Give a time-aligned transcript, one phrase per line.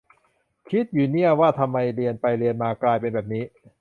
[0.69, 3.43] คิดอยู่เนี่ย ว่าทำไมเรียนไปเรียนมากลายเป็นแบบนี้